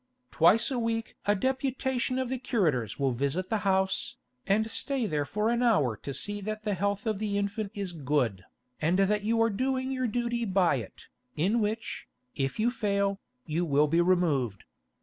Twice 0.31 0.71
a 0.71 0.79
week 0.79 1.15
a 1.27 1.35
deputation 1.35 2.17
of 2.17 2.27
the 2.27 2.39
curators 2.39 2.97
will 2.99 3.11
visit 3.11 3.49
the 3.51 3.59
house, 3.59 4.15
and 4.47 4.67
stay 4.71 5.05
there 5.05 5.25
for 5.25 5.51
an 5.51 5.61
hour 5.61 5.95
to 5.97 6.11
see 6.11 6.41
that 6.41 6.63
the 6.63 6.73
health 6.73 7.05
of 7.05 7.19
the 7.19 7.37
infant 7.37 7.71
is 7.75 7.91
good, 7.91 8.43
and 8.81 8.97
that 8.97 9.21
you 9.21 9.39
are 9.43 9.51
doing 9.51 9.91
your 9.91 10.07
duty 10.07 10.43
by 10.43 10.77
it, 10.77 11.05
in 11.35 11.59
which, 11.59 12.07
if 12.35 12.59
you 12.59 12.71
fail, 12.71 13.19
you 13.45 13.63
will 13.63 13.85
be 13.85 14.01
removed. 14.01 14.63